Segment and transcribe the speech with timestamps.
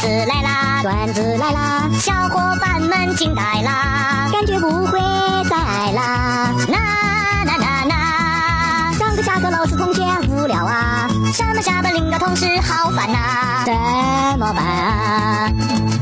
[0.00, 4.98] 子来啦，段子来啦，小伙伴们惊呆啦，感觉不会
[5.44, 6.54] 再爱啦。
[6.68, 6.78] 啦
[7.44, 13.74] 啦啦啦，上课下课老师同学无聊啊，上班下班领导同事好烦呐，怎
[14.38, 15.52] 么办啊？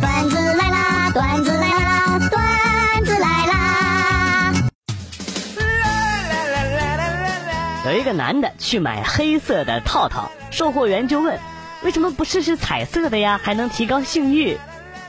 [0.01, 4.53] 段子来啦，段子来啦，段子来啦。
[7.87, 11.37] 有一个男的去买黑色的套套，售货员就问
[11.83, 13.41] ：“为什么不试试彩色的呀？
[13.43, 14.59] 还能提高性欲。”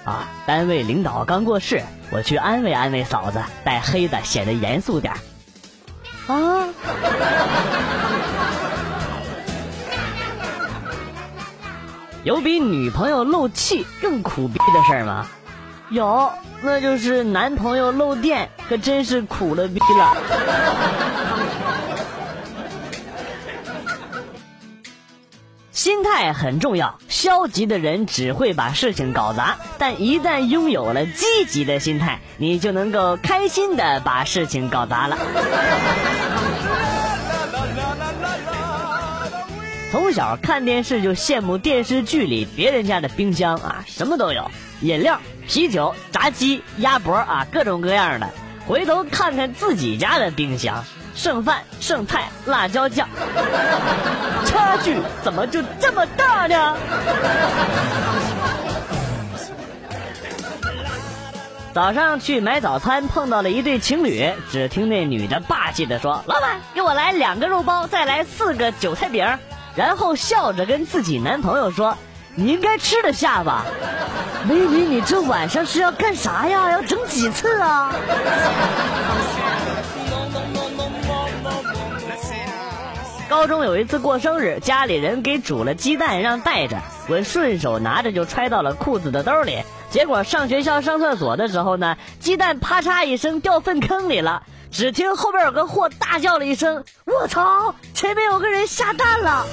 [0.06, 6.34] 啊，单位领导刚过世，我去安慰安慰嫂子，戴黑的显得严肃点儿。
[6.34, 6.70] 啊。
[12.24, 15.28] 有比女朋友漏气更苦逼的事儿吗？
[15.90, 20.18] 有，那就是男朋友漏电，可真是苦了逼了。
[25.80, 35.18] 心态很重要，消极的人只会把事情搞砸，但一旦拥有了积极的心态，你就能够开心的把事情搞砸了。
[39.90, 48.30] 从小看电视就羡慕电视剧里别人家的冰箱啊，什么都有，饮料、啤酒、炸鸡、鸭脖啊，各种各样的。
[48.68, 50.84] 回头看看自己家的冰箱，
[51.20, 53.06] 剩饭、剩菜、辣椒酱，
[54.48, 56.78] 差距怎么就这么大呢？
[61.74, 69.28] 早上去买早餐，碰到了一对情侣，只听那女的霸气的说：“老板，给我来两个肉包，再来四个韭菜饼。”
[69.76, 71.98] 然后笑着跟自己男朋友说
[72.34, 73.66] ：“你应该吃得下吧？
[74.48, 76.72] 美女，你这晚上是要干啥呀？
[76.72, 77.94] 要整几次啊？”
[83.30, 86.78] 高中有一次过生日，家里人给煮了鸡蛋让带着，
[87.08, 89.60] 我顺手拿着就揣到了裤子的兜里。
[89.92, 94.42] 结果上学校上厕所的时候呢，鸡蛋啪嚓一声掉粪坑里了。
[94.72, 97.76] 只听后边有个货大叫了一声：“我操！
[97.94, 99.46] 前面有个人下蛋了！”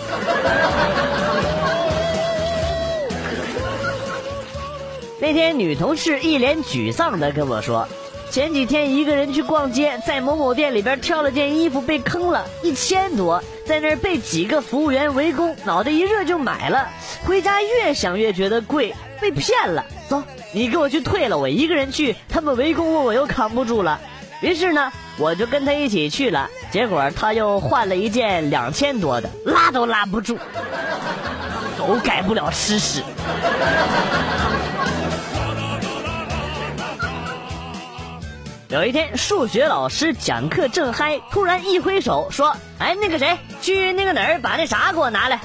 [5.21, 7.89] 那天女同事一脸沮丧的跟我说
[8.31, 16.89] ：“前几天一个人去逛街，在某某店里边挑了件衣服被坑了，一千多，在那儿被几个服务员围攻，脑袋一热就买了。
[17.25, 19.85] 回家越想越觉得贵，被骗了。
[20.09, 20.23] 走，
[20.53, 24.01] 你给我去退了，我一个人去，他们围攻我，我又扛不住了。
[24.41, 30.37] 于是呢。”我就跟他一起去了，结果他又换了一件两千多的，拉都拉不住，
[31.79, 33.03] 狗改不了吃屎。
[38.69, 45.39] 有一天，数学老师讲课正嗨，突然一挥手说：“哎，那个谁，去那个哪儿把那啥给我拿来。”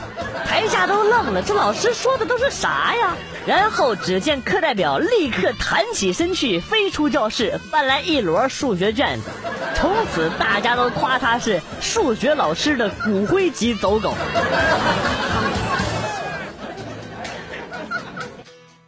[0.47, 3.15] 台下都愣了，这老师说的都是啥呀？
[3.45, 9.29] 然后只见课代表立刻弹起身去，飞出教室，搬来一摞数学卷子。
[9.75, 14.15] 从此大家都夸他是数学老师的骨灰级走狗。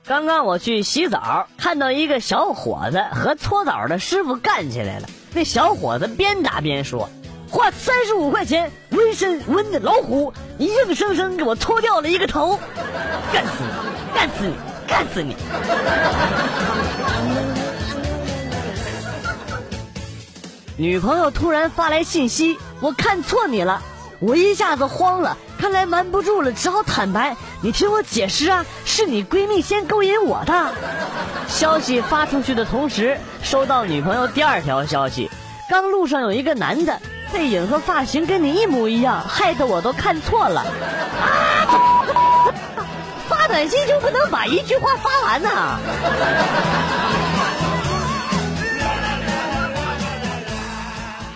[0.05, 5.07] 刚刚我去洗澡，看到一个小伙子和搓澡的师傅干起来了。
[5.33, 7.09] 那小伙子边打边说
[7.49, 12.59] ：“花三十五块钱纹身纹的老虎，你硬生生给我搓掉了一个头，
[13.31, 13.69] 干死你，
[14.13, 14.53] 干死你，
[14.85, 15.37] 干死你！”
[20.75, 23.81] 女朋友突然发来信息，我看错你了，
[24.19, 25.37] 我一下子慌了。
[25.63, 27.37] 看来瞒不住了，只好坦白。
[27.61, 30.73] 你听我解释啊，是你闺蜜先勾引我的。
[31.47, 35.31] 消息发出去的同时，收到女朋友第二条消息：
[35.69, 36.99] 刚路上有一个男的，
[37.31, 40.59] 背影和发型跟你一模一样，害得我都看错了。
[40.59, 40.67] 啊！
[43.29, 45.79] 发短信就不能把一句话发完呐？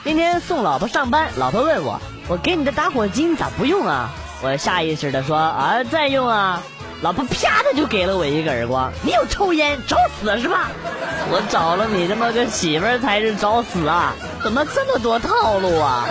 [0.03, 1.97] 今天送老婆上班，老婆问我。
[2.27, 4.09] 我给你的打火机你咋不用啊？
[4.41, 6.61] 我下意识的说啊，再用啊！
[7.01, 8.91] 老婆啪的就给了我一个耳光。
[9.03, 10.69] 你有抽烟找死是吧？
[11.31, 14.13] 我找了你这么个媳妇儿才是找死啊！
[14.44, 16.06] 怎么这么多套路啊？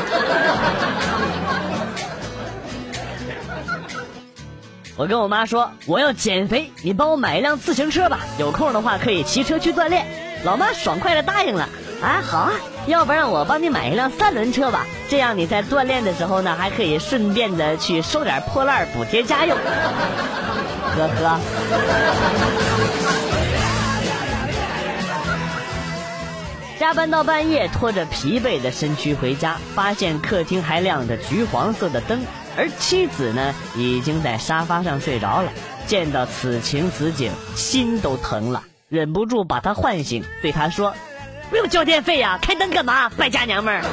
[4.96, 10.06] 我跟我妈说我要减肥，你帮我买一辆自行车吧，有空的话可以骑车去锻炼。
[10.44, 11.68] 老妈爽快的答应了。
[12.02, 12.52] 啊，好啊，
[12.86, 19.56] 要不然我帮你买一辆三轮车吧，这样你在锻炼的时候呢，还可以顺便的去收点破烂补贴家用。
[20.96, 21.40] 呵呵。
[26.78, 32.20] 加班到半夜，拖着疲惫的身躯回家，发现客厅还亮着橘黄色的灯，
[32.56, 35.50] 而妻子呢，已经在沙发上睡着了。
[35.86, 40.94] 见到此情此景，心都疼了，忍不住把他唤醒，对他说
[41.50, 43.08] ：“不用交电费呀，开灯干嘛？
[43.10, 43.82] 败家娘们儿！”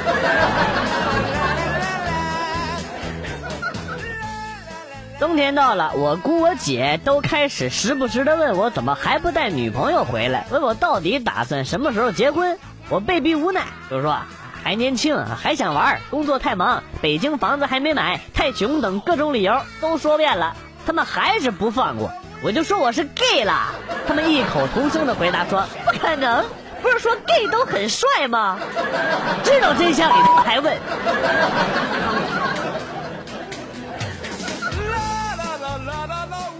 [5.19, 12.57] 冬天到了，我姑我姐都开始时不时的问我怎么还不带女朋友回来，问我到底打算什么时候结婚。
[12.89, 14.17] 我被逼无奈，就说
[14.61, 20.53] 还年轻，还想玩，工作太忙，北京房子还没买，太穷等各种理由都说遍了，
[20.85, 22.11] 他们还是不放过。
[22.43, 23.67] 我就说我是 gay 了，
[24.05, 26.43] 他们异口同声的回答说 不可能，
[26.83, 28.59] 不是说 gay 都很帅吗？
[29.41, 30.77] 知道真相你还问？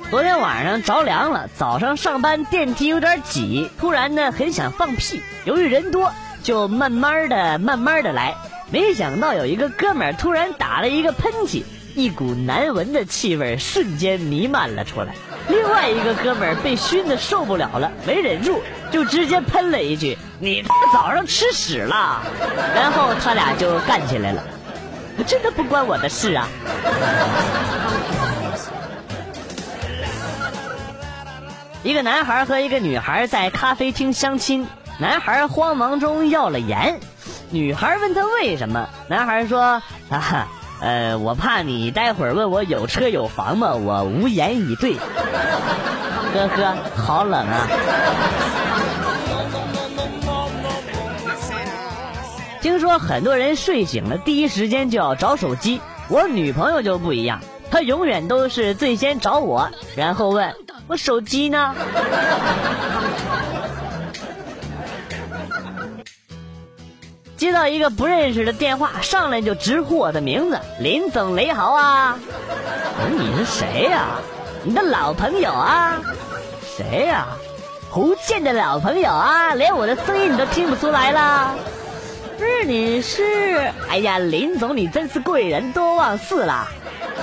[0.09, 6.09] 昨天晚上着凉了，早上上班电梯有点挤，突然呢很想放屁，由于人多，
[6.41, 8.33] 就慢慢的、慢慢的来。
[8.71, 11.63] 没想到有一个哥们儿突然打了一个喷嚏，
[11.95, 15.13] 一股难闻的气味瞬间弥漫了出来。
[15.47, 18.61] 另外一个哥们儿被熏的受不了了，没忍住，
[18.91, 22.21] 就直接喷了一句：“你早上吃屎了！”
[22.73, 24.43] 然后他俩就干起来了。
[25.27, 26.47] 真的不关我的事啊。
[31.83, 34.65] 一个男孩和一个女孩在咖啡厅相亲，
[34.97, 36.99] 男孩慌忙中要了盐，
[37.51, 40.47] 女孩问他为什么，男孩说：“啊，
[40.83, 43.73] 呃，我怕你待会儿问我有车有房吗？
[43.73, 44.97] 我无言以对。”
[46.35, 47.67] 呵呵，好冷啊！
[52.59, 57.39] 听说很多人睡醒了第一时间就要找手机，我女朋友就不一样，
[57.71, 60.53] 她永远都是最先找我，然后问。
[60.87, 61.73] 我手机呢？
[67.43, 74.05] 接到一个不认识的电话，上来就直呼我的名字：“林总，雷好啊！”我说：“你是谁呀？
[74.63, 75.99] 你的老朋友啊？
[76.77, 77.27] 谁呀？
[77.91, 79.55] 胡建的老朋友啊？
[79.55, 81.53] 连我的声音你都听不出来了？
[82.37, 83.69] 不是你是？
[83.89, 86.65] 哎呀，林总，你真是贵人多忘事了。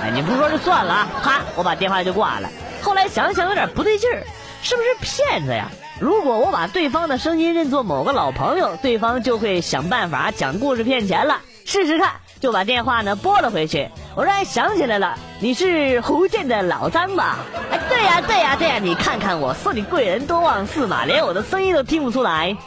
[0.03, 1.07] 哎，你不说就算了啊！
[1.23, 2.47] 啪，我把电话就挂了。
[2.83, 4.21] 后来想想有点不对劲儿，
[4.61, 5.67] 是不是骗子呀？
[6.01, 11.41] 如果我把对方的声音认作某个老朋友，对方就会想办法讲故事骗钱了。
[11.63, 13.87] 试试看，就把电话呢拨了回去。
[14.15, 17.37] 我说，哎，想起来了，你是福建的老张吧？
[17.69, 22.57] 哎，对呀，对呀，对呀，你看看我说你贵人多忘事嘛，连我的声音都听不出来。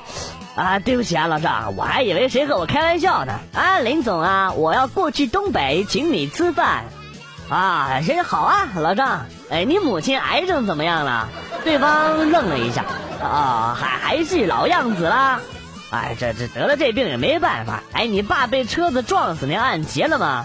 [0.54, 3.32] 啊，对不起啊，老张，我还以为谁和我开玩笑呢。
[3.52, 6.84] 啊，林总啊，我要过去东北请你吃饭。
[7.48, 9.26] 啊，行好啊，老张。
[9.50, 11.28] 哎，你母亲癌症怎么样了？
[11.64, 12.84] 对方愣了一下，
[13.22, 15.40] 啊，还还是老样子啦。
[15.90, 17.82] 哎，这这得了这病也没办法。
[17.92, 20.44] 哎，你爸被车子撞死，那案结了吗？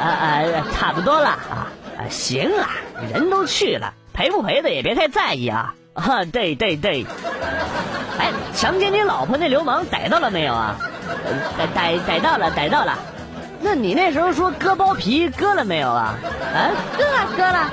[0.00, 1.68] 啊啊，差不多了啊。
[2.10, 2.70] 行啊，
[3.12, 5.74] 人都去了，赔不赔的也别太在意啊。
[5.94, 7.06] 啊，对对对。
[8.18, 10.76] 哎，强奸你老婆那流氓逮到了没有啊？
[11.58, 12.98] 逮逮逮到了，逮到了。
[13.60, 16.14] 那你那时候说割包皮割了没有啊？
[16.54, 17.70] 啊，割了割了。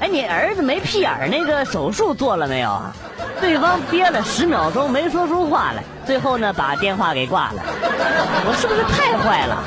[0.00, 2.92] 哎，你儿子没屁眼那个手术做了没有啊？
[3.40, 7.62] 对方憋了十秒钟没说出话来，最后呢把电话给挂了。
[8.44, 9.62] 我是不是太坏了？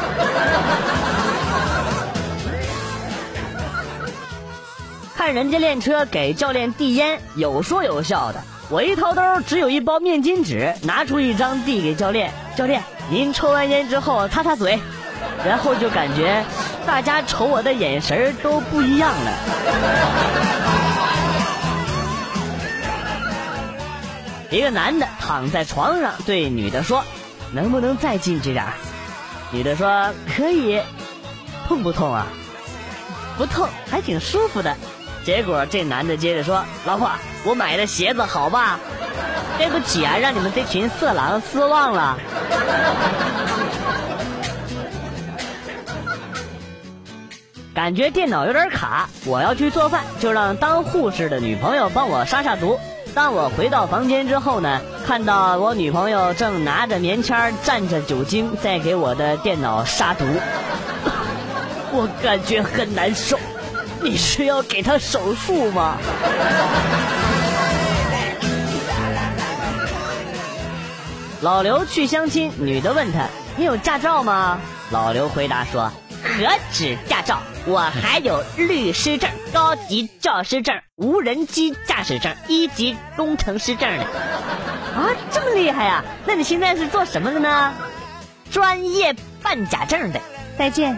[5.16, 8.42] 看人家练车给教练递烟，有说有笑的。
[8.70, 12.32] 我一掏兜只有一包面巾纸，拿出一张递给教练。
[12.56, 14.80] 教练，您抽完烟之后擦擦嘴。
[15.46, 16.44] 然后就感觉
[16.86, 19.32] 大家瞅我的眼神都不一样了。
[24.50, 27.04] 一个男的躺在床上对女的说
[27.54, 28.66] ：“能不能再进去点？”
[29.52, 30.82] 女的说：“可以。”
[31.68, 32.28] 痛不痛啊？
[33.38, 34.76] 不痛，还挺舒服的。
[35.24, 37.10] 结果这男的接着说：“老婆，
[37.46, 38.78] 我买的鞋子好吧？
[39.58, 42.18] 对不起啊，让你们这群色狼失望了。”
[47.74, 52.78] 感觉电脑有点卡，我要去做饭，就让当护士的女朋友帮我杀杀毒。
[53.14, 60.26] 当我回到房间之后呢，看到我女朋友正拿着棉签蘸着酒精在给我的电脑杀毒，
[61.94, 63.40] 我感觉很难受。
[64.02, 65.98] 你是要给她手术吗？
[71.40, 74.60] 老刘去相亲，女的问他：“你有驾照吗？”
[74.92, 75.90] 老刘回答说。
[76.24, 84.04] 何止驾照，我还有律师证、高级教师证、无人机驾驶证、一级工程师证呢。
[84.04, 86.04] 啊，这么厉害呀？
[86.26, 87.74] 那你现在是做什么的呢？
[88.52, 90.20] 专业办假证的。
[90.58, 90.98] 再见。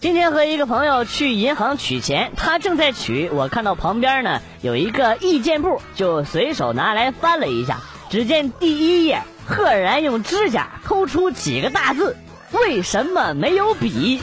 [0.00, 7.80] 今天和一个朋友去银行取钱，他正在取，我看到旁边呢有一个意见簿，就随手拿来翻了一下。
[8.08, 12.16] 只见第一页赫然用指甲抠出几个大字
[12.52, 14.20] ：“为什么没有笔？”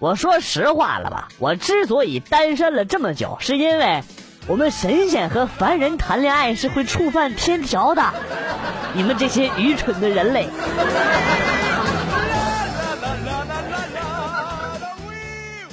[0.00, 4.02] 我说实话了吧，我之所以单身了这么久，是因为
[4.46, 8.02] 我们神仙和凡人谈恋爱是会触犯天条的。
[8.94, 10.48] 你们这些愚蠢的人类！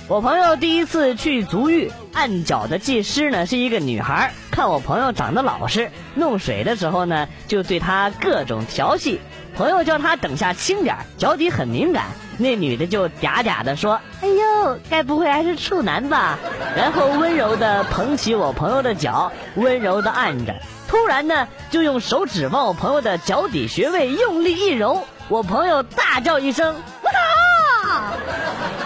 [0.07, 4.31] 我朋友第一次去足浴，按脚的技师呢是一个女孩。
[4.51, 9.19] 看我朋友长得老实，弄水的时候呢就对他各种调戏。
[9.55, 12.05] 朋友叫她等下轻点，脚底很敏感。
[12.38, 16.38] 那女的就嗲嗲的说：“哎呦，该不会还是处男吧？”
[16.77, 20.53] 然后温柔的捧起我朋友的脚，温柔的按着。
[20.88, 26.75] 突然呢，就用手指往我朋友的脚底穴位用力一揉，我朋友大叫一声：“！”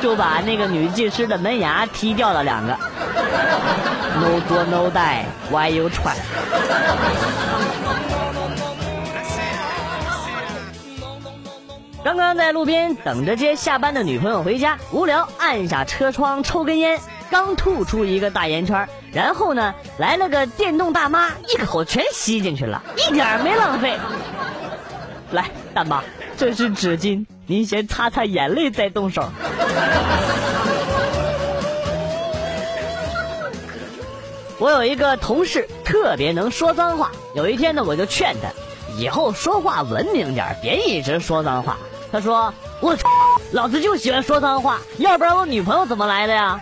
[0.01, 2.77] 就把那个女技师的门牙踢掉了两个。
[4.19, 6.15] No 作 No die，Why you try？
[12.03, 16.99] 刚刚在路边等着接下班的女朋友回家，无聊按下车窗抽根烟。
[17.29, 23.99] 刚吐出一个大烟圈，然后呢，来了个电动大妈，一口全吸进去了，一点没浪费。
[25.31, 26.01] 来，大妈，
[26.37, 29.29] 这是纸巾，您先擦擦眼泪再动手。
[34.59, 38.49] 我有一个同事特别能说脏话，有一天呢，我就劝他，
[38.97, 41.77] 以后说话文明点，别一直说脏话。
[42.11, 43.07] 他说：“我操，
[43.51, 46.59] 老子就喜欢说脏话，要不然我女朋友怎么来的呀？”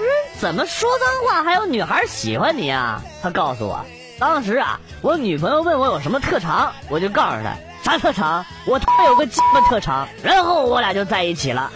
[0.00, 0.04] 嗯，
[0.40, 3.00] 怎么说脏话还有女孩喜欢你啊？
[3.22, 3.84] 他告诉我，
[4.18, 11.70] 当时啊，我女朋友问我有什么特长，我就告诉她啥特长，我他妈有个鸡巴特长，然后我俩就在一起了。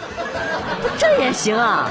[0.98, 1.90] 这也行啊？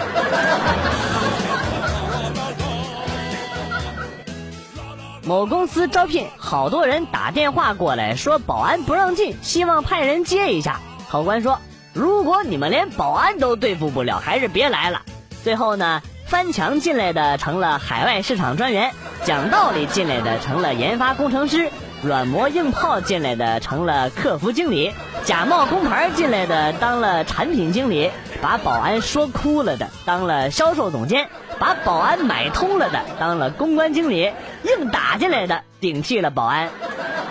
[5.24, 10.80] 某公司招聘，好多人打电话过来说保安不让进，希望派人接一下。
[11.10, 11.60] 考官说，
[11.94, 15.02] 如果你们连保安都对付不了，还是别来了。
[15.44, 16.02] 最后呢？
[16.28, 18.92] 翻墙进来的成了海外市场专员，
[19.24, 24.92] 讲道理进来的成了研发工程师，软磨硬泡进来的成了客服经理，
[25.26, 28.10] 假冒工牌进来的当了产品经理，
[28.42, 31.28] 把保安说哭了的当了销售总监，
[31.60, 34.32] 把保安买通了的当了公关经理，
[34.64, 36.70] 硬打进来的顶替了保安。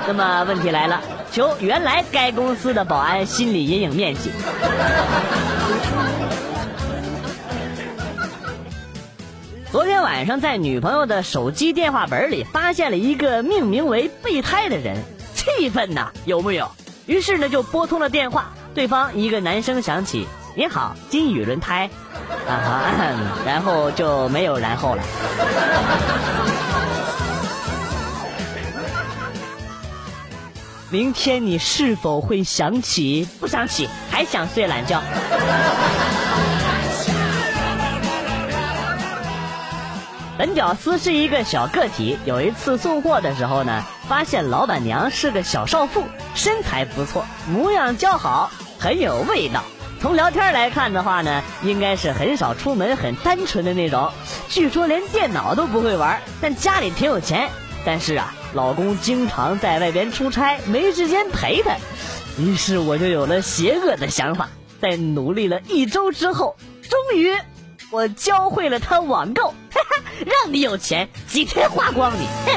[0.06, 1.00] 那么问题来了，
[1.32, 4.30] 求原来该公司的保安心理阴影面积。
[9.72, 14.96] 昨天晚上在女朋友的手机电话本里发现了一个命名为“备胎”的人，
[15.34, 16.70] 气愤呐，有木有？
[17.06, 21.88] 于是呢就拨通了电话，对方一个男生响起：“你好，金宇轮胎。”
[22.48, 23.14] 啊哈，
[23.46, 25.02] 然后就没有然后了。
[30.90, 33.28] 明天你是否会想起？
[33.38, 35.00] 不想起，还想睡懒觉？
[40.38, 49.62] 本屌丝是一个小个体，有一次送货的时候呢，发现老板娘是个小少妇，身材不错，模样姣好，很有味道。
[50.00, 54.10] 从聊天来看的话呢，应该是很少出门，很单纯的那种。
[54.48, 57.48] 据说连电脑都不会玩，但家里挺有钱。
[57.84, 61.74] 但是啊，老公经常在外边出差，没时间陪她。
[62.38, 64.48] 于是我就有了邪恶的想法，
[64.80, 67.34] 在努力了一周之后，终于。
[67.90, 72.26] 我教会了他网购，哈哈，让你有钱，几天花光你。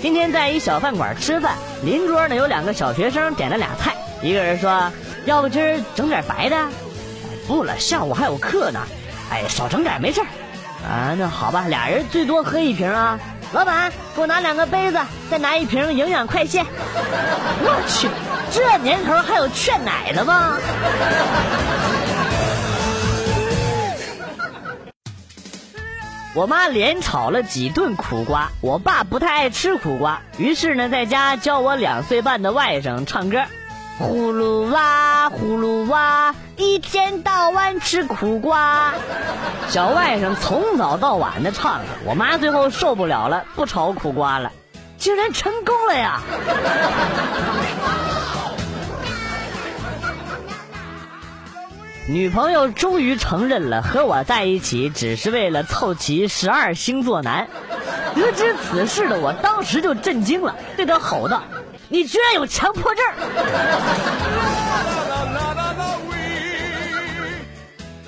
[0.00, 4.90] 今天在一小饭馆吃饭，邻桌呢有两个小学生点了俩菜，一个人说
[5.26, 6.56] ：“要不今儿整点白的？”
[7.46, 8.80] 不了，下午还有课呢。
[9.30, 10.20] 哎，少整点没事
[10.88, 13.18] 啊，那好吧，俩人最多喝一瓶啊。
[13.52, 16.64] 老板，给我拿两个杯子，再拿一瓶营养快线。
[17.62, 18.08] 我去，
[18.52, 20.58] 这年头还有劝奶的吗？
[26.32, 33.42] 我妈连炒了几顿苦瓜，我爸不太爱吃苦瓜，于是呢，在家教我两岁半的外甥唱歌。
[33.98, 38.94] 呼噜哇，呼噜哇，一天到晚吃苦瓜。
[39.68, 44.52] 小外甥从早到晚的唱，我妈最后受不了了，不炒苦瓜了，
[44.98, 46.20] 竟然成功了呀！
[52.10, 57.46] 女朋友终于承认了，和我在一起只是为了凑齐十二星座男。
[58.16, 61.44] 得知此事的我当时就震惊了，对他吼道
[61.88, 63.04] ：“你居然有强迫症！”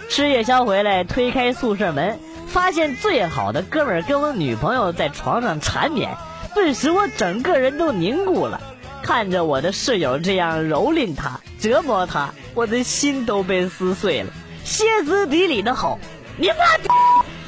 [0.10, 2.18] 吃夜宵回来，推开宿舍门，
[2.48, 6.16] 发现最好的哥们跟我女朋友在床上缠绵，
[6.56, 8.60] 顿时我整个人都凝固了。
[9.04, 14.30] 看着我的室友这样蹂躏他、折磨他，我的心都被撕碎了，
[14.64, 15.98] 歇斯底里的吼
[16.36, 16.88] ：“你妈逼！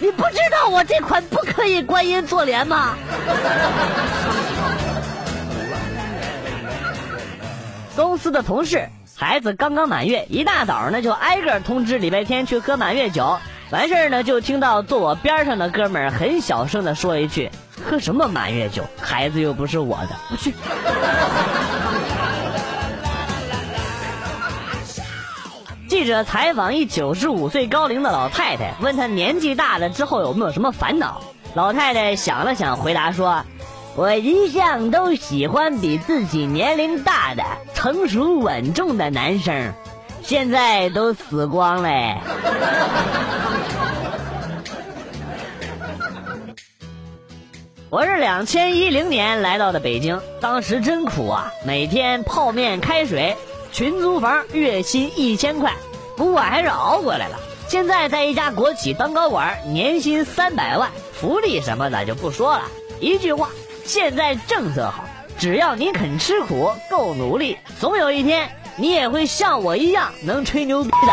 [0.00, 2.96] 你不知道我这款不可以观音坐莲吗？”
[7.94, 8.88] 公司的同事。
[9.16, 13.38] 孩子刚刚满月，一大早呢就挨个通知礼拜天去喝满月酒。
[13.70, 17.50] 完事儿呢，就听到坐我边上的哥们儿很小声的说一句
[17.88, 18.84] ：“喝什么满月酒？
[19.00, 20.52] 孩子又不是我的，不去。”
[25.94, 31.22] 记者采访一九十五岁高龄的老太太，问她年纪大了之后有没有什么烦恼。
[31.54, 33.44] 老太太想了想，回答说。
[33.94, 39.72] 我一向都喜欢比自己年龄大的、成熟稳重的男生，
[40.20, 42.16] 现在都死光嘞。
[47.88, 53.36] 我是两千一零年来到的北京，当时真苦啊，每天泡面、开水，
[53.74, 55.74] 群租房，月薪一千块，
[56.16, 57.36] 不过还是熬过来了。
[57.66, 62.62] 现在在一家国企当高管，年薪三百万，福利什么的就不说了，
[63.00, 63.48] 一句话。
[63.84, 65.04] 现在政策好，
[65.36, 71.12] 只要你肯吃苦、够努力，总有一天你也会像我一样能吹牛逼的。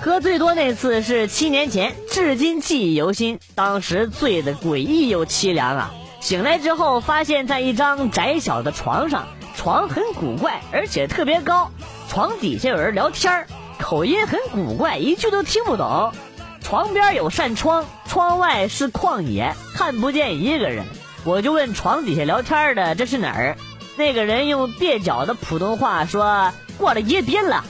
[0.02, 3.38] 喝最多那次是七年前，至今记忆犹新。
[3.54, 5.94] 当时醉得诡异又凄凉啊！
[6.24, 11.70] 醒来之后，发现在一张窄小的床上，床很古怪，而且特别高，
[12.08, 13.46] 床底下有人聊天
[13.78, 16.14] 口音很古怪，一句都听不懂。
[16.62, 20.86] 床边有扇窗，窗外是旷野，看不见一个人。
[21.24, 23.58] 我就问床底下聊天的这是哪儿？
[23.98, 27.62] 那个人用蹩脚的普通话说过了夜店了。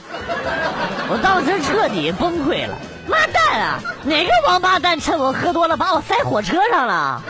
[1.09, 3.79] 我当时彻底崩溃了，妈蛋啊！
[4.03, 7.21] 哪个王八蛋趁我喝多了把我塞火车上了？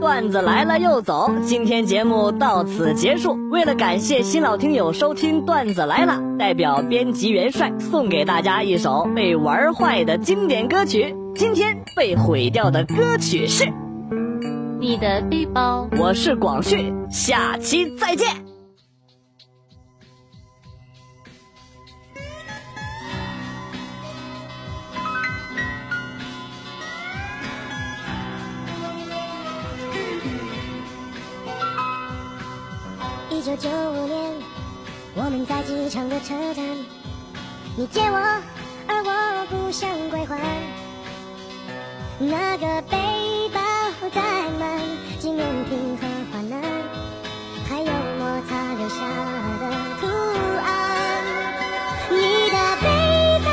[0.00, 3.36] 段子来了又走，今天节目到此结束。
[3.50, 11.14] 为了感谢新老听友收听段子来了，代表编辑元帅送给大家一首被玩坏的经典歌曲。
[11.34, 13.64] 今天被毁掉的歌曲是
[14.78, 15.88] 《你的背包》。
[15.98, 18.44] 我是广旭，下期再见。
[33.30, 34.32] 一九九五年，
[35.14, 36.64] 我们在机场的车站，
[37.76, 38.18] 你借我，
[38.88, 40.38] 而我不想归还。
[42.18, 42.96] 那个背
[44.06, 44.22] 包载
[44.60, 44.78] 满
[45.18, 46.62] 纪念品和患难，
[47.68, 47.86] 还有
[48.18, 48.94] 摩擦留下
[49.58, 49.62] 的
[50.00, 50.06] 图
[50.62, 50.68] 案。
[52.10, 52.14] 你
[52.52, 52.86] 的背
[53.44, 53.50] 包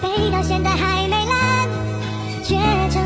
[0.00, 1.68] 背到现在还没烂，
[2.44, 2.54] 却
[2.90, 3.03] 成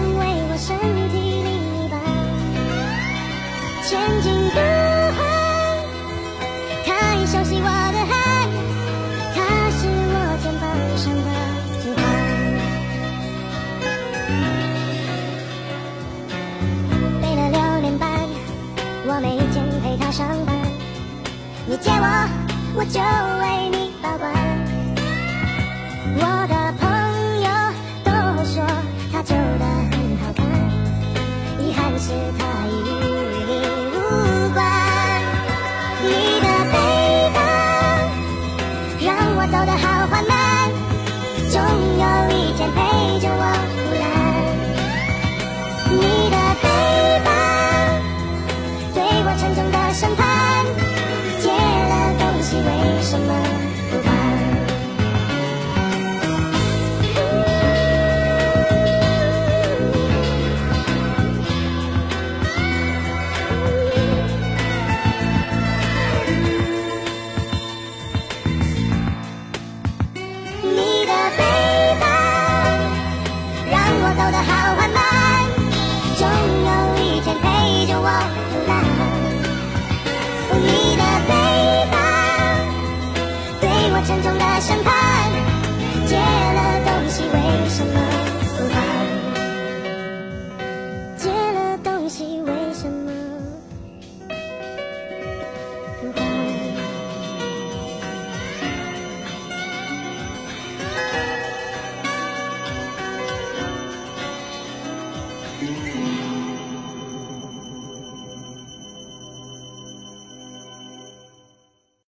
[21.78, 22.28] 你借我，
[22.74, 23.38] 我就